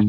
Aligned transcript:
Hello, 0.00 0.08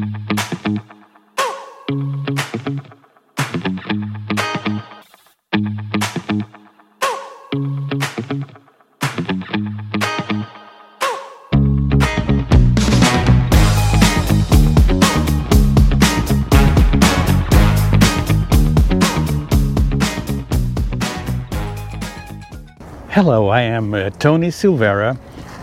I 23.50 23.60
am 23.60 23.92
uh, 23.92 24.08
Tony 24.08 24.48
Silvera, 24.48 25.18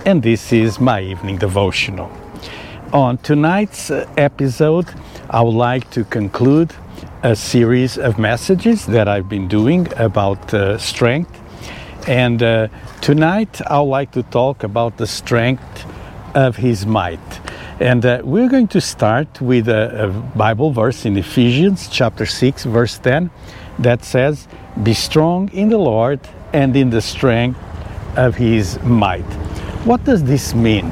and 0.05 0.21
this 0.21 0.53
is 0.53 0.79
my 0.79 1.01
evening 1.01 1.37
devotional. 1.37 2.28
On 2.93 3.19
tonight's 3.19 3.91
uh, 3.91 4.09
episode, 4.17 4.87
I 5.29 5.43
would 5.43 5.53
like 5.53 5.91
to 5.91 6.03
conclude 6.03 6.73
a 7.21 7.35
series 7.35 7.99
of 7.99 8.17
messages 8.17 8.87
that 8.87 9.07
I've 9.07 9.29
been 9.29 9.47
doing 9.47 9.87
about 9.95 10.51
uh, 10.55 10.79
strength. 10.79 11.29
And 12.07 12.41
uh, 12.41 12.69
tonight, 13.01 13.61
I 13.67 13.79
would 13.79 13.91
like 13.91 14.11
to 14.13 14.23
talk 14.23 14.63
about 14.63 14.97
the 14.97 15.05
strength 15.05 15.85
of 16.33 16.55
His 16.55 16.87
might. 16.87 17.19
And 17.79 18.03
uh, 18.03 18.21
we're 18.23 18.49
going 18.49 18.69
to 18.69 18.81
start 18.81 19.39
with 19.39 19.69
a, 19.69 20.05
a 20.05 20.09
Bible 20.35 20.71
verse 20.71 21.05
in 21.05 21.15
Ephesians 21.15 21.89
chapter 21.89 22.25
6, 22.25 22.63
verse 22.63 22.97
10, 22.97 23.29
that 23.77 24.03
says, 24.03 24.47
Be 24.81 24.95
strong 24.95 25.49
in 25.49 25.69
the 25.69 25.77
Lord 25.77 26.21
and 26.53 26.75
in 26.75 26.89
the 26.89 27.01
strength 27.01 27.59
of 28.17 28.33
his 28.33 28.81
might. 28.81 29.29
What 29.85 30.03
does 30.05 30.23
this 30.23 30.55
mean? 30.55 30.91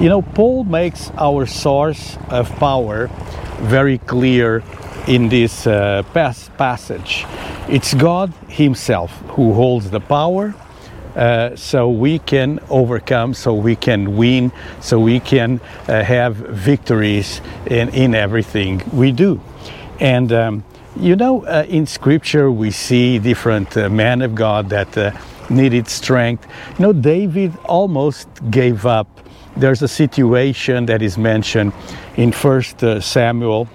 You 0.00 0.08
know, 0.08 0.22
Paul 0.22 0.62
makes 0.62 1.10
our 1.18 1.44
source 1.44 2.16
of 2.28 2.48
power 2.60 3.08
very 3.62 3.98
clear 3.98 4.62
in 5.08 5.28
this 5.28 5.66
uh, 5.66 6.04
pas- 6.14 6.50
passage. 6.56 7.26
It's 7.68 7.94
God 7.94 8.32
Himself 8.48 9.10
who 9.30 9.54
holds 9.54 9.90
the 9.90 9.98
power. 9.98 10.54
Uh, 11.16 11.56
so 11.56 11.90
we 11.90 12.20
can 12.20 12.60
overcome, 12.68 13.34
so 13.34 13.52
we 13.52 13.74
can 13.74 14.16
win, 14.16 14.52
so 14.80 15.00
we 15.00 15.18
can 15.18 15.60
uh, 15.88 16.04
have 16.04 16.36
victories 16.36 17.40
in, 17.66 17.88
in 17.88 18.14
everything 18.14 18.80
we 18.92 19.10
do. 19.10 19.40
And 19.98 20.32
um, 20.32 20.64
you 20.94 21.16
know, 21.16 21.44
uh, 21.44 21.64
in 21.68 21.86
Scripture, 21.86 22.52
we 22.52 22.70
see 22.70 23.18
different 23.18 23.76
uh, 23.76 23.88
men 23.88 24.22
of 24.22 24.36
God 24.36 24.68
that 24.68 24.96
uh, 24.96 25.10
needed 25.50 25.88
strength. 25.88 26.46
You 26.78 26.86
know, 26.86 26.92
David 26.92 27.56
almost 27.64 28.28
gave 28.48 28.86
up. 28.86 29.08
There's 29.58 29.82
a 29.82 29.88
situation 29.88 30.86
that 30.86 31.02
is 31.02 31.18
mentioned 31.18 31.72
in 32.16 32.30
First 32.30 32.84
uh, 32.84 33.00
Samuel 33.00 33.68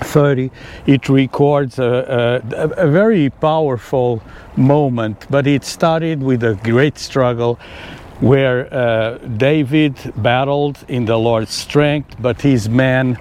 30. 0.00 0.50
It 0.86 1.08
records 1.08 1.78
a, 1.78 2.42
a, 2.50 2.86
a 2.86 2.90
very 2.90 3.30
powerful 3.30 4.24
moment, 4.56 5.26
but 5.30 5.46
it 5.46 5.64
started 5.64 6.20
with 6.20 6.42
a 6.42 6.58
great 6.64 6.98
struggle 6.98 7.60
where 8.18 8.72
uh, 8.74 9.18
David 9.18 9.94
battled 10.16 10.84
in 10.88 11.04
the 11.04 11.16
Lord's 11.16 11.54
strength, 11.54 12.16
but 12.20 12.42
his 12.42 12.68
men 12.68 13.16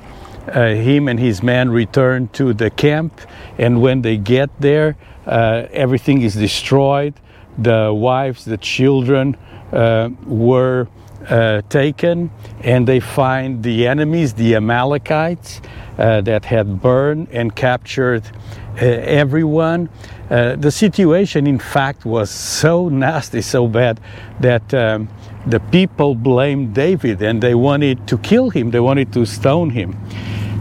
uh, 0.47 0.73
him 0.73 1.07
and 1.07 1.19
his 1.19 1.41
men 1.41 1.69
return 1.69 2.27
to 2.29 2.53
the 2.53 2.69
camp, 2.69 3.21
and 3.57 3.81
when 3.81 4.01
they 4.01 4.17
get 4.17 4.49
there, 4.59 4.97
uh, 5.25 5.67
everything 5.71 6.21
is 6.21 6.33
destroyed. 6.33 7.13
The 7.57 7.93
wives, 7.93 8.43
the 8.43 8.57
children 8.57 9.37
uh, 9.71 10.09
were 10.25 10.87
uh, 11.29 11.61
taken, 11.69 12.31
and 12.61 12.87
they 12.87 12.99
find 12.99 13.63
the 13.63 13.87
enemies, 13.87 14.33
the 14.33 14.55
Amalekites, 14.55 15.61
uh, 15.97 16.21
that 16.21 16.45
had 16.45 16.81
burned 16.81 17.27
and 17.31 17.55
captured 17.55 18.23
uh, 18.81 18.85
everyone. 18.85 19.89
the 20.29 20.71
situation, 20.71 21.45
in 21.45 21.59
fact, 21.59 22.05
was 22.05 22.29
so 22.29 22.89
nasty, 23.05 23.41
so 23.41 23.67
bad 23.67 23.99
that. 24.39 24.73
Um, 24.73 25.09
the 25.45 25.59
people 25.59 26.15
blamed 26.15 26.73
David 26.73 27.21
and 27.21 27.41
they 27.41 27.55
wanted 27.55 28.07
to 28.07 28.17
kill 28.17 28.49
him, 28.49 28.71
they 28.71 28.79
wanted 28.79 29.11
to 29.13 29.25
stone 29.25 29.69
him. 29.69 29.97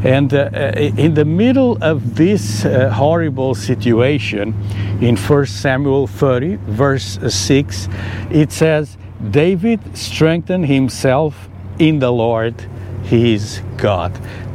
And 0.05 0.35
uh, 0.35 0.51
uh 0.53 0.73
in 0.77 1.15
the 1.15 1.25
middle 1.25 1.79
of 1.81 2.17
this 2.17 2.65
uh, 2.65 2.91
horrible 2.91 3.55
situation, 3.55 4.55
in 5.01 5.17
1 5.17 5.47
Samuel 5.47 6.07
30, 6.07 6.57
verse 6.67 7.19
6, 7.29 7.89
it 8.31 8.51
says, 8.51 8.97
David 9.31 9.81
strengthened 9.97 10.67
himself 10.67 11.49
in 11.79 11.99
the 11.99 12.11
Lord 12.11 12.55
his 13.05 13.61
God. 13.77 14.13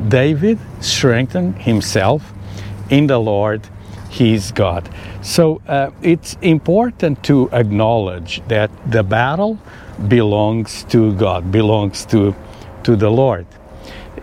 David 0.07 0.59
strengthened 0.79 1.61
himself 1.61 2.33
in 2.89 3.07
the 3.07 3.19
Lord 3.19 3.61
his 4.09 4.51
God. 4.51 4.89
So 5.21 5.61
uh, 5.67 5.91
it's 6.01 6.37
important 6.41 7.23
to 7.23 7.49
acknowledge 7.51 8.41
that 8.47 8.71
the 8.89 9.03
battle 9.03 9.59
belongs 10.07 10.83
to 10.85 11.13
God, 11.15 11.51
belongs 11.51 12.05
to, 12.07 12.33
to 12.83 12.95
the 12.95 13.09
Lord. 13.09 13.45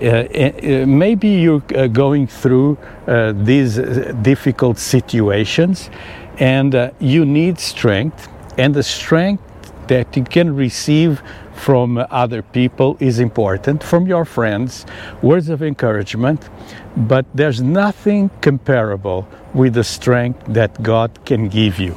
Uh, 0.00 0.06
uh, 0.06 0.86
maybe 0.86 1.28
you're 1.28 1.62
uh, 1.74 1.86
going 1.86 2.26
through 2.26 2.76
uh, 3.06 3.32
these 3.36 3.76
difficult 4.22 4.78
situations 4.78 5.88
and 6.38 6.92
you 6.98 7.24
need 7.24 7.60
strength, 7.60 8.28
and 8.58 8.74
the 8.74 8.82
strength 8.82 9.43
that 9.88 10.16
you 10.16 10.24
can 10.24 10.54
receive 10.54 11.22
from 11.54 12.04
other 12.10 12.42
people 12.42 12.96
is 13.00 13.18
important, 13.18 13.82
from 13.82 14.06
your 14.06 14.24
friends, 14.24 14.84
words 15.22 15.48
of 15.48 15.62
encouragement, 15.62 16.48
but 16.96 17.24
there's 17.34 17.62
nothing 17.62 18.30
comparable 18.40 19.26
with 19.52 19.74
the 19.74 19.84
strength 19.84 20.42
that 20.48 20.82
God 20.82 21.24
can 21.24 21.48
give 21.48 21.78
you. 21.78 21.96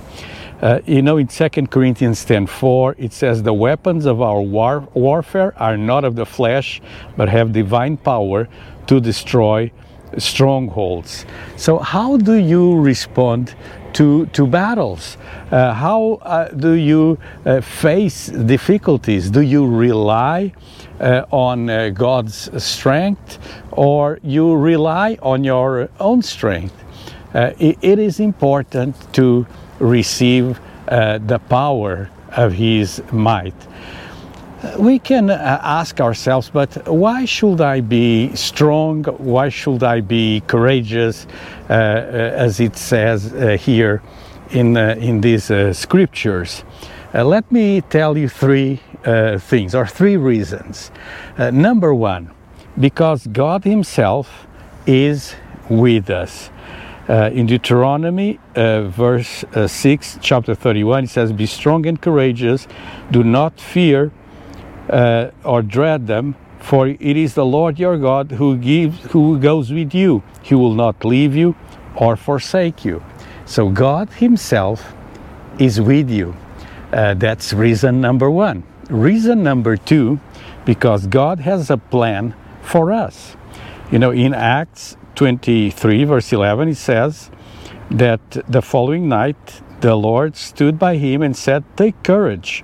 Uh, 0.61 0.79
you 0.87 1.03
know, 1.03 1.17
in 1.17 1.27
2 1.27 1.69
Corinthians 1.69 2.25
10:4, 2.25 2.95
it 2.97 3.13
says, 3.13 3.43
The 3.43 3.53
weapons 3.53 4.05
of 4.05 4.21
our 4.21 4.41
war- 4.41 4.87
warfare 4.93 5.53
are 5.57 5.77
not 5.77 6.03
of 6.03 6.15
the 6.15 6.25
flesh, 6.25 6.81
but 7.15 7.29
have 7.29 7.51
divine 7.51 7.97
power 7.97 8.47
to 8.87 8.99
destroy 8.99 9.71
strongholds. 10.17 11.25
So, 11.57 11.77
how 11.77 12.17
do 12.17 12.33
you 12.33 12.79
respond 12.79 13.53
to, 13.93 14.25
to 14.27 14.45
battles? 14.47 15.17
Uh, 15.51 15.73
how 15.73 16.19
uh, 16.21 16.49
do 16.49 16.73
you 16.73 17.17
uh, 17.45 17.61
face 17.61 18.27
difficulties? 18.27 19.29
Do 19.29 19.41
you 19.41 19.67
rely 19.67 20.53
uh, 20.99 21.23
on 21.31 21.69
uh, 21.69 21.89
God's 21.89 22.63
strength 22.63 23.39
or 23.71 24.19
you 24.23 24.55
rely 24.55 25.17
on 25.21 25.43
your 25.43 25.89
own 25.99 26.21
strength? 26.21 26.75
It, 27.33 27.77
it 27.81 27.99
is 27.99 28.19
important 28.19 28.95
to 29.13 29.45
receive 29.79 30.59
uh, 30.87 31.19
the 31.19 31.39
power 31.39 32.09
of 32.31 32.53
His 32.53 33.01
might. 33.11 33.53
We 34.79 34.97
can 34.97 35.29
uh, 35.29 35.59
ask 35.61 36.01
ourselves, 36.01 36.49
but 36.49 36.87
why 36.87 37.25
should 37.25 37.61
I 37.61 37.81
be 37.81 38.35
strong? 38.35 39.03
Why 39.03 39.49
should 39.49 39.83
I 39.83 40.01
be 40.01 40.41
courageous, 40.47 41.27
uh, 41.69 41.73
uh 41.73 42.45
as 42.45 42.59
it 42.59 42.75
says 42.75 43.33
uh, 43.33 43.57
here 43.57 44.01
in, 44.49 44.75
uh, 44.75 44.95
in 44.97 45.21
these 45.21 45.51
scriptures? 45.77 46.63
let 47.13 47.51
me 47.51 47.81
tell 47.81 48.17
you 48.17 48.29
three 48.29 48.79
things, 49.39 49.73
or 49.73 49.87
three 49.87 50.17
reasons. 50.17 50.91
number 51.37 51.93
one, 51.93 52.29
because 52.79 53.25
God 53.27 53.63
Himself 53.63 54.45
is 54.85 55.35
with 55.69 56.09
us. 56.09 56.49
Uh, 57.09 57.29
in 57.33 57.45
Deuteronomy, 57.45 58.37
uh, 58.55 58.81
verse 58.81 59.45
uh, 59.55 59.65
6, 59.65 60.19
chapter 60.21 60.53
31, 60.53 61.05
it 61.05 61.09
says, 61.09 61.31
Be 61.31 61.45
strong 61.45 61.85
and 61.85 62.01
courageous, 62.01 62.67
do 63.11 63.23
not 63.23 63.61
fear 63.61 64.11
uh, 64.89 65.31
or 65.43 65.61
dread 65.61 66.07
them, 66.07 66.35
for 66.59 66.87
it 66.87 66.99
is 67.17 67.33
the 67.33 67.45
Lord 67.45 67.79
your 67.79 67.97
God 67.97 68.31
who 68.31 68.57
gives, 68.57 68.99
who 69.11 69.39
goes 69.39 69.71
with 69.71 69.93
you. 69.93 70.23
He 70.41 70.55
will 70.55 70.73
not 70.73 71.05
leave 71.05 71.35
you 71.35 71.55
or 71.95 72.15
forsake 72.15 72.85
you. 72.85 73.03
So 73.45 73.69
God 73.69 74.09
Himself 74.13 74.93
is 75.59 75.79
with 75.79 76.09
you. 76.09 76.35
Uh, 76.91 77.13
that's 77.13 77.53
reason 77.53 78.01
number 78.01 78.29
one. 78.29 78.63
Reason 78.89 79.43
number 79.43 79.75
two, 79.75 80.19
because 80.65 81.07
God 81.07 81.39
has 81.39 81.69
a 81.69 81.77
plan 81.77 82.33
for 82.61 82.91
us. 82.91 83.35
You 83.91 83.99
know, 83.99 84.11
in 84.11 84.33
Acts 84.33 84.97
23, 85.15 86.03
verse 86.03 86.31
11, 86.31 86.69
it 86.69 86.75
says 86.75 87.29
that 87.89 88.21
the 88.47 88.61
following 88.61 89.07
night 89.09 89.61
the 89.81 89.95
Lord 89.95 90.35
stood 90.35 90.77
by 90.79 90.97
him 90.97 91.21
and 91.21 91.35
said, 91.35 91.63
Take 91.75 92.01
courage, 92.03 92.63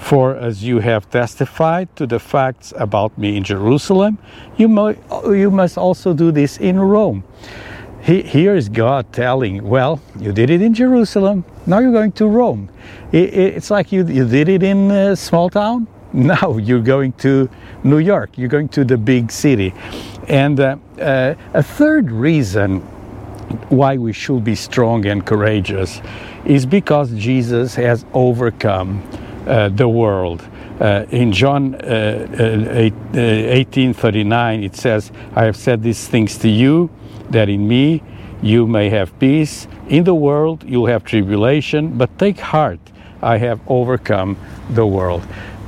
for 0.00 0.34
as 0.34 0.64
you 0.64 0.78
have 0.78 1.08
testified 1.10 1.94
to 1.94 2.06
the 2.06 2.18
facts 2.18 2.72
about 2.76 3.16
me 3.18 3.36
in 3.36 3.44
Jerusalem, 3.44 4.18
you, 4.56 4.66
mo- 4.66 4.96
you 5.26 5.50
must 5.50 5.76
also 5.76 6.14
do 6.14 6.32
this 6.32 6.56
in 6.56 6.80
Rome. 6.80 7.22
He, 8.02 8.22
here 8.22 8.56
is 8.56 8.70
God 8.70 9.12
telling, 9.12 9.62
Well, 9.62 10.00
you 10.18 10.32
did 10.32 10.48
it 10.48 10.62
in 10.62 10.72
Jerusalem, 10.72 11.44
now 11.66 11.80
you're 11.80 11.92
going 11.92 12.12
to 12.12 12.26
Rome. 12.26 12.70
It, 13.12 13.34
it, 13.34 13.56
it's 13.56 13.70
like 13.70 13.92
you, 13.92 14.06
you 14.06 14.26
did 14.26 14.48
it 14.48 14.62
in 14.62 14.90
a 14.90 15.14
small 15.14 15.50
town, 15.50 15.86
now 16.12 16.56
you're 16.56 16.80
going 16.80 17.12
to 17.24 17.48
New 17.84 17.98
York, 17.98 18.38
you're 18.38 18.48
going 18.48 18.70
to 18.70 18.84
the 18.84 18.96
big 18.96 19.30
city. 19.30 19.74
And 20.28 20.58
uh, 20.58 20.76
uh, 20.98 21.34
a 21.52 21.62
third 21.62 22.10
reason 22.10 22.80
why 23.68 23.98
we 23.98 24.12
should 24.12 24.44
be 24.44 24.54
strong 24.54 25.04
and 25.06 25.26
courageous 25.26 26.00
is 26.46 26.64
because 26.64 27.12
Jesus 27.12 27.74
has 27.74 28.06
overcome 28.14 29.02
the 29.44 29.88
world. 29.88 30.42
Uh, 30.80 31.04
in 31.10 31.32
John 31.32 31.74
uh, 31.74 32.90
18:39, 33.12 34.62
it 34.64 34.76
says, 34.76 35.12
"I 35.36 35.44
have 35.44 35.56
said 35.56 35.82
these 35.82 36.08
things 36.08 36.38
to 36.38 36.48
you, 36.48 36.88
that 37.30 37.48
in 37.48 37.68
me 37.68 38.02
you 38.42 38.66
may 38.66 38.88
have 38.88 39.18
peace. 39.18 39.68
In 39.88 40.04
the 40.04 40.14
world 40.14 40.64
you'll 40.66 40.86
have 40.86 41.04
tribulation, 41.04 41.98
but 41.98 42.18
take 42.18 42.40
heart, 42.40 42.80
I 43.22 43.38
have 43.38 43.60
overcome 43.66 44.36
the 44.74 44.86
world." 44.86 45.22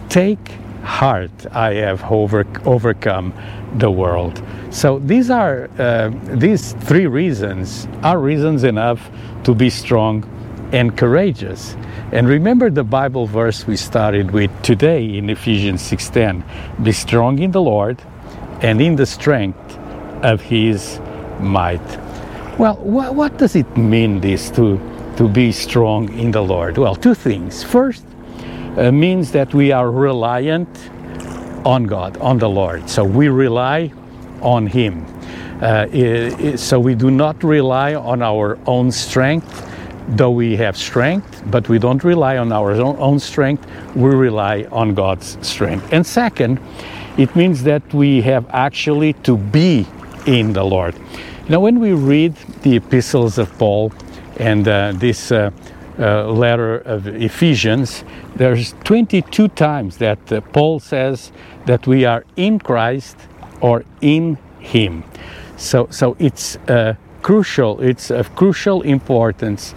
Take 0.09 0.59
heart, 0.83 1.47
I 1.53 1.75
have 1.75 2.03
over, 2.11 2.45
overcome 2.65 3.33
the 3.79 3.91
world. 3.91 4.43
So 4.71 4.99
these 4.99 5.31
are 5.31 5.71
uh, 5.79 6.11
these 6.35 6.73
three 6.73 7.07
reasons 7.07 7.89
are 8.03 8.19
reasons 8.19 8.65
enough 8.65 9.11
to 9.45 9.55
be 9.55 9.71
strong 9.71 10.25
and 10.73 10.97
courageous. 10.97 11.77
And 12.13 12.27
remember 12.29 12.71
the 12.71 12.85
Bible 12.85 13.27
verse 13.27 13.67
we 13.67 13.77
started 13.77 14.31
with 14.33 14.51
today 14.63 15.05
in 15.19 15.31
Ephesians 15.31 15.83
6:10. 15.83 16.43
Be 16.83 16.93
strong 16.93 17.39
in 17.39 17.53
the 17.53 17.61
Lord 17.61 18.03
and 18.61 18.81
in 18.81 18.97
the 18.97 19.07
strength 19.07 19.79
of 20.23 20.41
his 20.41 21.01
might. 21.41 21.99
Well, 22.59 22.75
wh- 22.77 23.15
what 23.15 23.39
does 23.39 23.57
it 23.57 23.77
mean 23.77 24.21
this 24.21 24.51
to 24.51 24.79
to 25.17 25.29
be 25.29 25.53
strong 25.53 26.09
in 26.19 26.31
the 26.31 26.43
Lord? 26.43 26.79
Well, 26.79 26.95
two 26.97 27.15
things. 27.15 27.63
First, 27.63 28.05
uh, 28.77 28.91
means 28.91 29.33
that 29.33 29.53
we 29.55 29.73
are 29.73 29.91
reliant 29.91 30.69
on 31.65 31.85
God, 31.85 32.17
on 32.19 32.39
the 32.39 32.49
Lord. 32.49 32.89
So 32.89 33.05
we 33.05 33.29
rely 33.29 33.93
on 34.41 34.67
Him. 34.67 35.05
Uh, 35.61 36.57
so 36.57 36.81
we 36.81 36.95
do 36.95 37.11
not 37.11 37.45
rely 37.45 37.95
on 37.95 38.23
our 38.23 38.59
own 38.67 38.91
strength, 38.91 39.63
though 40.09 40.31
we 40.31 40.57
have 40.57 40.77
strength, 40.77 41.43
but 41.47 41.69
we 41.69 41.79
don't 41.79 42.03
rely 42.05 42.37
on 42.37 42.53
our 42.53 42.73
own, 42.73 43.19
strength, 43.19 43.67
we 43.95 44.11
rely 44.11 44.67
on 44.73 44.95
God's 44.95 45.39
strength. 45.47 45.93
And 45.93 46.07
second, 46.07 46.61
it 47.17 47.35
means 47.37 47.63
that 47.65 47.83
we 47.95 48.21
have 48.23 48.47
actually 48.51 49.13
to 49.25 49.37
be 49.37 49.87
in 50.27 50.53
the 50.53 50.65
Lord. 50.65 50.95
Now, 51.49 51.61
when 51.61 51.81
we 51.81 51.93
read 51.93 52.35
the 52.63 52.77
epistles 52.77 53.39
of 53.39 53.57
Paul 53.59 53.93
and 54.39 54.67
uh, 54.67 54.93
this 54.95 55.33
uh, 55.33 55.51
uh, 55.99 56.27
letter 56.27 56.79
of 56.79 57.07
Ephesians, 57.07 58.05
there's 58.37 58.75
22 58.85 59.49
times 59.49 59.99
that 59.99 60.33
uh, 60.33 60.41
Paul 60.41 60.81
says 60.81 61.33
that 61.67 61.87
we 61.87 62.05
are 62.05 62.25
in 62.37 62.59
Christ 62.59 63.17
or 63.61 63.85
in 64.01 64.39
Him. 64.61 65.05
So, 65.57 65.89
so 65.91 66.17
it's 66.19 66.57
uh, 66.69 66.95
crucial, 67.23 67.81
it's 67.81 68.11
of 68.11 68.35
crucial 68.35 68.83
importance 68.83 69.75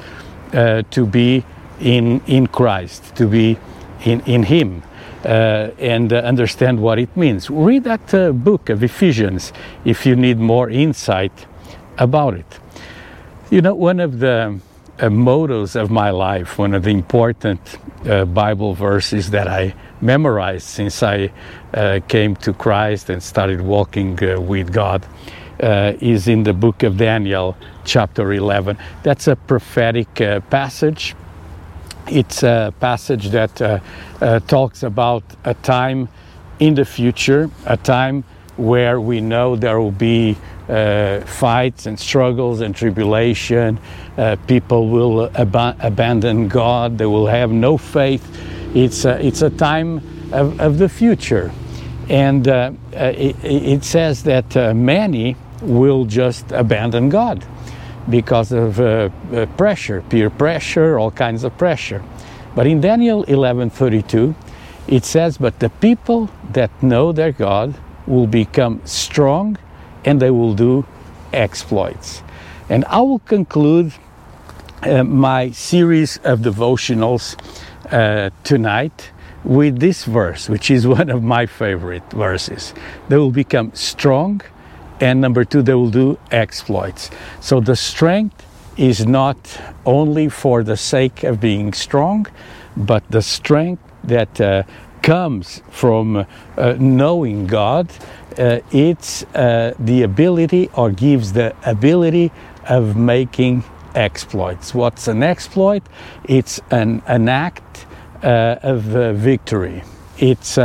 uh, 0.54 0.84
to 0.92 1.06
be 1.06 1.44
in, 1.80 2.22
in 2.28 2.48
Christ, 2.48 3.16
to 3.16 3.28
be 3.28 3.58
in, 4.04 4.22
in 4.22 4.44
Him. 4.44 4.84
Uh, 5.26 5.72
and 5.80 6.14
uh, 6.14 6.18
understand 6.18 6.80
what 6.80 7.00
it 7.00 7.18
means. 7.18 7.50
Read 7.50 7.84
that 7.84 8.14
uh, 8.14 8.32
book 8.32 8.70
of 8.70 8.84
Ephesians 8.84 9.52
if 9.84 10.06
you 10.06 10.16
need 10.16 10.38
more 10.38 10.70
insight 10.70 11.48
about 11.98 12.36
it. 12.36 12.60
You 13.50 13.62
know, 13.62 13.74
one 13.74 14.00
of 14.00 14.20
the 14.20 14.60
uh, 15.00 15.10
mottos 15.10 15.76
of 15.76 15.90
my 15.90 16.12
life, 16.12 16.60
one 16.60 16.76
of 16.76 16.84
the 16.84 16.92
important 16.92 17.60
uh, 18.06 18.26
Bible 18.26 18.76
verses 18.76 19.32
that 19.32 19.48
I 19.48 19.74
memorized 20.00 20.68
since 20.68 21.02
I 21.02 21.32
uh, 21.74 22.02
came 22.08 22.36
to 22.38 22.54
Christ 22.54 23.10
and 23.10 23.24
started 23.24 23.62
walking 23.62 24.16
with 24.48 24.72
God, 24.72 25.08
uh, 25.62 25.94
is 26.00 26.28
in 26.28 26.44
the 26.44 26.54
book 26.54 26.84
of 26.84 26.98
Daniel, 26.98 27.56
chapter 27.84 28.34
11. 28.34 28.78
That's 29.04 29.28
a 29.28 29.36
prophetic 29.36 30.22
uh, 30.22 30.40
passage. 30.42 31.16
It's 32.08 32.44
a 32.44 32.74
passage 32.80 33.30
that 33.30 33.82
talks 34.48 34.84
about 34.84 35.24
a 35.44 35.54
time 35.56 36.08
in 36.60 36.76
the 36.76 36.86
future, 36.86 37.50
a 37.66 37.78
time 37.78 38.24
where 38.58 39.02
we 39.02 39.20
know 39.22 39.56
there 39.56 39.80
will 39.80 39.92
be 39.92 40.38
uh, 40.70 41.22
fights 41.22 41.86
and 41.86 42.00
struggles 42.00 42.62
and 42.62 42.76
tribulation. 42.76 43.80
Uh, 44.18 44.36
people 44.48 44.90
will 44.90 45.30
ab- 45.36 45.78
abandon 45.80 46.48
God. 46.48 46.98
They 46.98 47.06
will 47.06 47.28
have 47.28 47.52
no 47.52 47.78
faith. 47.78 48.26
It's 48.74 49.06
a, 49.06 49.24
it's 49.26 49.42
a 49.42 49.50
time 49.50 49.98
of, 50.32 50.60
of 50.60 50.78
the 50.78 50.90
future. 50.90 51.52
And 52.10 52.48
uh, 52.48 52.72
uh 52.94 53.14
it, 53.16 53.36
it, 53.44 53.84
says 53.84 54.24
that 54.24 54.56
uh, 54.56 54.74
many 54.74 55.36
will 55.62 56.06
just 56.06 56.52
abandon 56.52 57.10
God 57.10 57.46
because 58.10 58.52
of 58.52 58.80
uh, 58.80 59.10
pressure, 59.58 60.04
peer 60.10 60.30
pressure, 60.30 61.00
all 61.00 61.12
kinds 61.12 61.44
of 61.44 61.58
pressure. 61.58 62.04
But 62.56 62.68
in 62.68 62.82
Daniel 62.82 63.26
11:32, 63.26 64.36
it 64.88 65.06
says, 65.06 65.38
"But 65.38 65.60
the 65.60 65.70
people 65.70 66.30
that 66.54 66.72
know 66.82 67.12
their 67.12 67.32
God 67.32 67.74
will 68.08 68.28
become 68.28 68.82
strong 68.86 69.58
and 70.06 70.22
they 70.22 70.30
will 70.30 70.54
do 70.54 70.86
exploits. 71.34 72.22
And 72.70 72.86
I 72.86 73.02
will 73.02 73.20
conclude 73.20 73.94
uh, 74.82 75.04
my 75.04 75.52
series 75.52 76.18
of 76.18 76.40
devotionals 76.40 77.36
uh, 77.92 78.30
tonight 78.44 79.12
with 79.44 79.80
this 79.80 80.06
verse, 80.06 80.50
which 80.50 80.72
is 80.72 80.88
one 81.00 81.10
of 81.10 81.24
my 81.24 81.46
favorite 81.46 82.10
verses. 82.12 82.74
They 83.10 83.18
will 83.18 83.32
become 83.32 83.72
strong, 83.74 84.42
and 85.00 85.22
number 85.22 85.44
two, 85.44 85.62
they 85.62 85.74
will 85.74 85.90
do 85.90 86.18
exploits. 86.32 87.10
So 87.40 87.60
the 87.60 87.76
strength 87.76 88.46
is 88.78 89.06
not 89.06 89.38
only 89.86 90.30
for 90.30 90.64
the 90.64 90.78
sake 90.78 91.24
of 91.24 91.40
being 91.40 91.74
strong, 91.74 92.28
but 92.76 93.04
the 93.10 93.22
strength 93.22 93.82
that 94.04 94.40
uh, 94.42 94.64
comes 95.02 95.62
from 95.70 96.26
uh, 96.58 96.76
knowing 96.80 97.48
God 97.48 97.90
uh, 98.38 98.60
it's 98.72 99.24
uh, 99.34 99.74
the 99.80 100.04
ability 100.04 100.70
or 100.74 100.92
gives 100.92 101.34
the 101.34 101.56
ability 101.66 102.32
of 102.68 102.96
making 102.98 103.64
exploits. 103.94 104.74
What's 104.74 105.08
an 105.08 105.24
exploit? 105.24 105.84
It's 106.26 106.60
an, 106.70 107.02
an 107.08 107.30
act 107.30 107.86
uh, 108.22 108.58
of 108.62 108.94
uh, 108.96 109.14
victory. 109.14 109.84
It's 110.18 110.58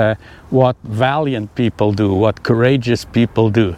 what 0.51 0.77
valiant 0.85 1.55
people 1.55 1.93
do, 1.93 2.13
what 2.13 2.43
courageous 2.43 3.05
people 3.05 3.51
do. 3.51 3.77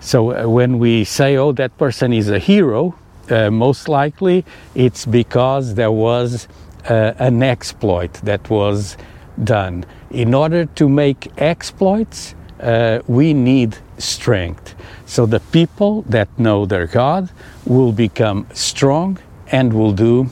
So 0.00 0.32
uh, 0.32 0.48
when 0.48 0.78
we 0.78 1.04
say, 1.04 1.36
oh, 1.36 1.52
that 1.52 1.76
person 1.78 2.12
is 2.12 2.28
a 2.28 2.38
hero, 2.38 2.94
most 3.28 3.88
likely 3.88 4.44
it's 4.74 5.06
because 5.06 5.74
there 5.74 5.92
was 5.92 6.48
an 6.84 7.42
exploit 7.44 8.14
that 8.24 8.50
was 8.50 8.96
done. 9.44 9.84
In 10.10 10.34
order 10.34 10.64
to 10.64 10.88
make 10.88 11.30
exploits, 11.38 12.34
uh, 12.60 13.00
we 13.06 13.32
need 13.32 13.76
strength. 13.98 14.74
So 15.06 15.26
the 15.26 15.40
people 15.52 16.02
that 16.02 16.28
know 16.38 16.66
their 16.66 16.86
God 16.86 17.30
will 17.64 17.92
become 17.92 18.46
strong 18.52 19.18
and 19.52 19.72
will 19.72 19.92
do 19.92 20.28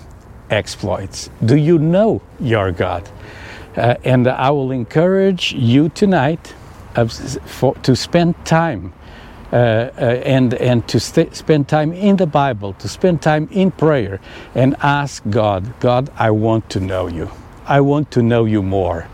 exploits. 0.50 1.30
Do 1.44 1.56
you 1.56 1.78
know 1.78 2.20
your 2.40 2.72
God? 2.72 3.08
Uh, 3.76 3.94
and 4.04 4.26
I 4.26 4.50
will 4.50 4.72
encourage 4.72 5.52
you 5.52 5.88
tonight 5.90 6.54
for, 7.46 7.74
to 7.76 7.94
spend 7.94 8.34
time 8.44 8.92
uh, 9.52 9.56
uh, 9.56 10.00
and 10.24 10.54
and 10.54 10.86
to 10.88 11.00
spend 11.00 11.68
time 11.68 11.92
in 11.92 12.16
the 12.16 12.26
Bible, 12.26 12.74
to 12.74 12.88
spend 12.88 13.22
time 13.22 13.48
in 13.50 13.70
prayer, 13.70 14.20
and 14.54 14.76
ask 14.80 15.22
God, 15.30 15.78
God, 15.80 16.10
I 16.16 16.30
want 16.30 16.68
to 16.70 16.80
know 16.80 17.06
you. 17.06 17.30
I 17.66 17.80
want 17.80 18.10
to 18.12 18.22
know 18.22 18.44
you 18.44 18.62
more. 18.62 19.08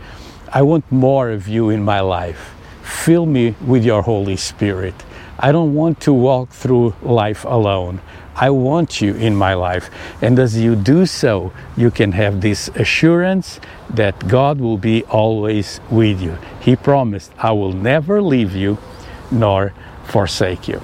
I 0.52 0.62
want 0.62 0.90
more 0.90 1.30
of 1.30 1.48
you 1.48 1.70
in 1.70 1.84
my 1.84 2.00
life. 2.00 2.54
Fill 2.82 3.26
me 3.26 3.54
with 3.64 3.84
your 3.84 4.02
Holy 4.02 4.36
Spirit. 4.36 4.94
I 5.38 5.52
don't 5.52 5.74
want 5.74 6.00
to 6.02 6.12
walk 6.12 6.50
through 6.50 6.94
life 7.02 7.44
alone. 7.44 8.00
I 8.36 8.50
want 8.50 9.00
you 9.00 9.14
in 9.14 9.36
my 9.36 9.54
life. 9.54 9.90
And 10.20 10.38
as 10.38 10.58
you 10.58 10.74
do 10.74 11.06
so, 11.06 11.52
you 11.76 11.90
can 11.90 12.12
have 12.12 12.40
this 12.40 12.68
assurance 12.74 13.60
that 13.90 14.26
God 14.28 14.60
will 14.60 14.78
be 14.78 15.04
always 15.04 15.80
with 15.90 16.20
you. 16.20 16.38
He 16.60 16.76
promised, 16.76 17.32
I 17.38 17.52
will 17.52 17.72
never 17.72 18.20
leave 18.20 18.54
you 18.54 18.78
nor 19.30 19.72
forsake 20.06 20.68
you. 20.68 20.80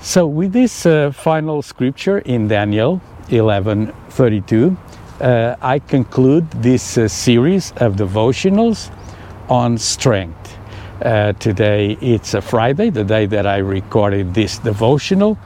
So, 0.00 0.26
with 0.26 0.52
this 0.52 0.86
uh, 0.86 1.10
final 1.12 1.62
scripture 1.62 2.18
in 2.18 2.48
Daniel 2.48 3.00
11 3.30 3.92
32, 4.10 4.76
uh, 5.20 5.56
I 5.60 5.78
conclude 5.78 6.50
this 6.50 6.98
uh, 6.98 7.08
series 7.08 7.72
of 7.78 7.96
devotionals 7.96 8.90
on 9.48 9.78
strength. 9.78 10.56
Uh, 11.02 11.32
today 11.34 11.96
it's 12.00 12.34
a 12.34 12.40
Friday, 12.40 12.90
the 12.90 13.04
day 13.04 13.26
that 13.26 13.46
I 13.46 13.58
recorded 13.58 14.34
this 14.34 14.58
devotional. 14.58 15.38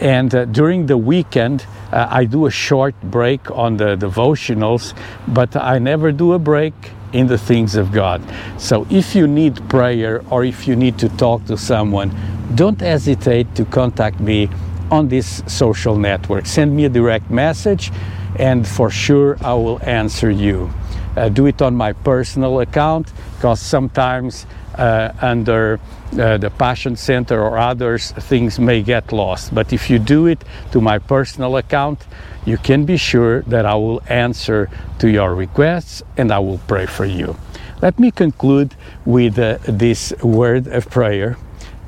And 0.00 0.34
uh, 0.34 0.44
during 0.46 0.86
the 0.86 0.96
weekend, 0.96 1.66
uh, 1.92 2.06
I 2.10 2.24
do 2.24 2.46
a 2.46 2.50
short 2.50 2.94
break 3.02 3.50
on 3.50 3.76
the 3.76 3.96
devotionals, 3.96 4.94
but 5.26 5.56
I 5.56 5.78
never 5.78 6.12
do 6.12 6.32
a 6.32 6.38
break 6.38 6.74
in 7.12 7.26
the 7.26 7.38
things 7.38 7.74
of 7.76 7.92
God. 7.92 8.22
So 8.58 8.86
if 8.90 9.14
you 9.14 9.26
need 9.26 9.68
prayer 9.68 10.22
or 10.30 10.44
if 10.44 10.66
you 10.66 10.76
need 10.76 10.98
to 10.98 11.08
talk 11.10 11.44
to 11.46 11.56
someone, 11.56 12.14
don't 12.54 12.80
hesitate 12.80 13.54
to 13.56 13.64
contact 13.64 14.20
me 14.20 14.48
on 14.90 15.08
this 15.08 15.42
social 15.46 15.96
network. 15.96 16.46
Send 16.46 16.74
me 16.74 16.86
a 16.86 16.88
direct 16.88 17.30
message, 17.30 17.92
and 18.38 18.66
for 18.66 18.90
sure 18.90 19.36
I 19.42 19.54
will 19.54 19.80
answer 19.82 20.30
you. 20.30 20.70
Uh, 21.18 21.28
do 21.28 21.46
it 21.46 21.60
on 21.60 21.74
my 21.74 21.92
personal 21.92 22.60
account 22.60 23.12
because 23.34 23.60
sometimes 23.60 24.46
uh, 24.76 25.12
under 25.20 25.80
uh, 26.12 26.38
the 26.38 26.48
Passion 26.48 26.94
Center 26.94 27.42
or 27.42 27.58
others, 27.58 28.12
things 28.12 28.60
may 28.60 28.82
get 28.82 29.10
lost. 29.10 29.52
But 29.52 29.72
if 29.72 29.90
you 29.90 29.98
do 29.98 30.26
it 30.26 30.44
to 30.70 30.80
my 30.80 31.00
personal 31.00 31.56
account, 31.56 32.06
you 32.46 32.56
can 32.56 32.84
be 32.84 32.96
sure 32.96 33.42
that 33.42 33.66
I 33.66 33.74
will 33.74 34.00
answer 34.08 34.70
to 35.00 35.10
your 35.10 35.34
requests 35.34 36.04
and 36.16 36.30
I 36.30 36.38
will 36.38 36.60
pray 36.68 36.86
for 36.86 37.04
you. 37.04 37.36
Let 37.82 37.98
me 37.98 38.12
conclude 38.12 38.76
with 39.04 39.40
uh, 39.40 39.58
this 39.64 40.12
word 40.22 40.68
of 40.68 40.88
prayer 40.88 41.36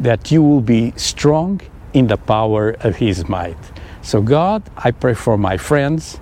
that 0.01 0.33
you 0.33 0.43
will 0.43 0.61
be 0.61 0.93
strong 0.97 1.61
in 1.93 2.09
the 2.09 2.17
power 2.17 2.71
of 2.81 2.97
His 2.97 3.29
might. 3.29 3.59
So, 4.03 4.23
God, 4.23 4.65
I 4.77 4.91
pray 4.91 5.15
for 5.15 5.39
my 5.39 5.57
friends 5.57 6.19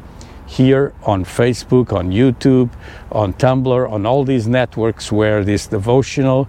here 0.49 0.95
on 1.03 1.25
Facebook, 1.25 1.93
on 1.93 2.11
YouTube, 2.11 2.71
on 3.13 3.35
Tumblr, 3.35 3.91
on 3.91 4.07
all 4.07 4.25
these 4.25 4.49
networks 4.49 5.13
where 5.13 5.45
this 5.45 5.67
devotional 5.67 6.49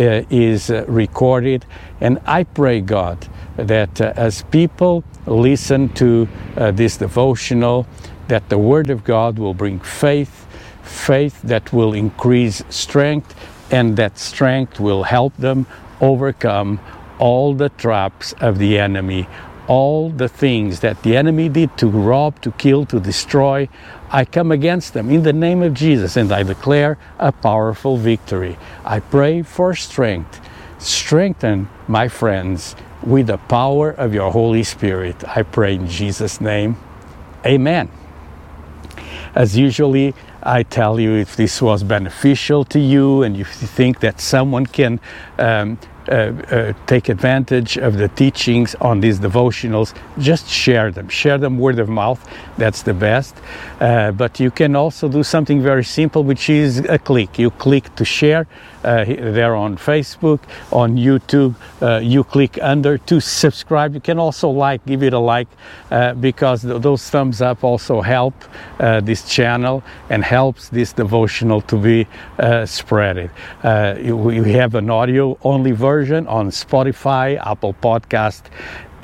uh, 0.00 0.22
is 0.30 0.70
uh, 0.70 0.84
recorded. 0.88 1.64
And 2.00 2.18
I 2.24 2.44
pray, 2.44 2.80
God, 2.80 3.28
that 3.56 4.00
uh, 4.00 4.14
as 4.16 4.42
people 4.44 5.04
listen 5.26 5.90
to 5.90 6.26
uh, 6.56 6.70
this 6.70 6.96
devotional, 6.96 7.86
that 8.28 8.48
the 8.48 8.58
Word 8.58 8.88
of 8.88 9.04
God 9.04 9.38
will 9.38 9.54
bring 9.54 9.78
faith, 9.78 10.46
faith 10.82 11.40
that 11.42 11.72
will 11.72 11.92
increase 11.92 12.64
strength, 12.70 13.36
and 13.70 13.96
that 13.96 14.18
strength 14.18 14.80
will 14.80 15.02
help 15.02 15.36
them 15.36 15.66
overcome 16.00 16.80
all 17.18 17.54
the 17.54 17.68
traps 17.68 18.32
of 18.40 18.58
the 18.58 18.78
enemy, 18.78 19.28
all 19.66 20.10
the 20.10 20.28
things 20.28 20.80
that 20.80 21.02
the 21.02 21.16
enemy 21.16 21.48
did 21.48 21.76
to 21.78 21.88
rob, 21.88 22.40
to 22.42 22.52
kill, 22.52 22.84
to 22.86 23.00
destroy. 23.00 23.68
I 24.10 24.24
come 24.24 24.52
against 24.52 24.94
them 24.94 25.10
in 25.10 25.22
the 25.22 25.32
name 25.32 25.62
of 25.62 25.74
Jesus 25.74 26.16
and 26.16 26.30
I 26.32 26.42
declare 26.42 26.98
a 27.18 27.32
powerful 27.32 27.96
victory. 27.96 28.56
I 28.84 29.00
pray 29.00 29.42
for 29.42 29.74
strength. 29.74 30.40
Strengthen 30.78 31.68
my 31.88 32.08
friends 32.08 32.76
with 33.02 33.28
the 33.28 33.38
power 33.38 33.90
of 33.90 34.14
your 34.14 34.30
Holy 34.30 34.62
Spirit. 34.62 35.16
I 35.26 35.42
pray 35.42 35.74
in 35.74 35.88
Jesus' 35.88 36.40
name. 36.40 36.76
Amen. 37.44 37.90
As 39.34 39.56
usually, 39.56 40.14
I 40.42 40.62
tell 40.62 41.00
you 41.00 41.14
if 41.14 41.36
this 41.36 41.60
was 41.60 41.82
beneficial 41.82 42.64
to 42.66 42.78
you 42.78 43.22
and 43.22 43.36
if 43.36 43.60
you 43.60 43.66
think 43.66 44.00
that 44.00 44.20
someone 44.20 44.66
can 44.66 45.00
um, 45.38 45.78
take 46.86 47.08
advantage 47.08 47.78
of 47.78 47.96
the 47.96 48.08
teachings 48.08 48.74
on 48.80 49.00
these 49.00 49.18
devotionals, 49.18 49.94
just 50.18 50.48
share 50.48 50.90
them. 50.90 51.08
Share 51.08 51.38
them 51.38 51.58
word 51.58 51.78
of 51.78 51.88
mouth. 51.88 52.20
That's 52.58 52.82
the 52.82 52.94
best. 52.94 53.34
Uh, 53.80 54.12
but 54.12 54.38
you 54.38 54.50
can 54.50 54.76
also 54.76 55.08
do 55.08 55.22
something 55.22 55.62
very 55.62 55.84
simple, 55.84 56.22
which 56.22 56.50
is 56.50 56.80
a 56.80 56.98
click. 56.98 57.38
You 57.38 57.50
click 57.50 57.94
to 57.96 58.04
share. 58.04 58.46
Uh, 58.84 59.04
they're 59.06 59.56
on 59.56 59.76
Facebook, 59.78 60.40
on 60.70 60.96
YouTube. 60.96 61.54
Uh, 61.80 62.00
you 62.02 62.22
click 62.22 62.58
under 62.60 62.98
to 62.98 63.18
subscribe. 63.20 63.94
You 63.94 64.00
can 64.00 64.18
also 64.18 64.50
like, 64.50 64.84
give 64.84 65.02
it 65.02 65.14
a 65.14 65.18
like, 65.18 65.48
uh, 65.90 66.12
because 66.14 66.62
th- 66.62 66.82
those 66.82 67.08
thumbs 67.08 67.40
up 67.40 67.64
also 67.64 68.02
help 68.02 68.34
this 68.78 69.26
channel 69.28 69.82
and 70.10 70.22
helps 70.22 70.68
this 70.68 70.92
devotional 70.92 71.62
to 71.62 71.76
be 71.76 72.06
spread. 72.66 73.30
we 74.04 74.52
have 74.52 74.74
an 74.74 74.90
audio 74.90 75.38
only 75.42 75.72
version 75.72 75.93
version 75.94 76.26
on 76.26 76.50
Spotify, 76.50 77.26
Apple 77.52 77.74
Podcast, 77.88 78.42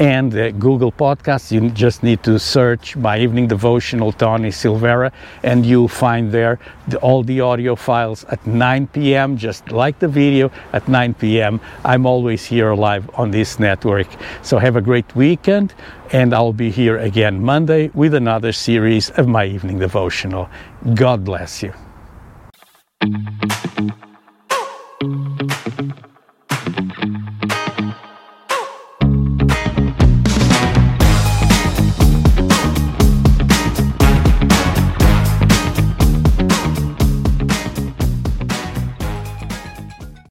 and 0.00 0.30
uh, 0.34 0.50
Google 0.66 0.90
Podcasts. 0.90 1.52
You 1.52 1.60
just 1.70 2.02
need 2.02 2.20
to 2.24 2.38
search 2.38 2.96
My 2.96 3.16
Evening 3.24 3.46
Devotional 3.46 4.10
Tony 4.12 4.50
Silvera, 4.50 5.12
and 5.50 5.58
you'll 5.64 5.94
find 6.04 6.32
there 6.32 6.58
the, 6.88 6.98
all 7.06 7.22
the 7.22 7.38
audio 7.50 7.76
files 7.76 8.24
at 8.34 8.40
9 8.44 8.88
p.m., 8.88 9.36
just 9.36 9.70
like 9.70 9.96
the 10.00 10.08
video 10.08 10.50
at 10.72 10.88
9 10.88 11.14
p.m. 11.14 11.60
I'm 11.84 12.06
always 12.06 12.42
here 12.44 12.74
live 12.74 13.04
on 13.14 13.30
this 13.30 13.60
network. 13.60 14.08
So 14.42 14.58
have 14.58 14.76
a 14.76 14.84
great 14.90 15.10
weekend, 15.14 15.74
and 16.12 16.34
I'll 16.34 16.58
be 16.66 16.70
here 16.70 16.98
again 16.98 17.34
Monday 17.52 17.90
with 17.94 18.14
another 18.14 18.52
series 18.52 19.10
of 19.10 19.28
My 19.28 19.44
Evening 19.44 19.78
Devotional. 19.78 20.48
God 20.94 21.24
bless 21.24 21.62
you. 21.62 21.72